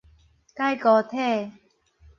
[0.55, 1.51] 改孤體